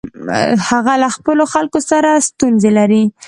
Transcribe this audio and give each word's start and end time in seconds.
هغه 0.69 0.93
له 1.01 1.09
خپلو 1.15 1.43
خلکو 1.53 1.79
سره 1.89 2.09
ستونزې 2.27 2.71
لري. 2.77 3.03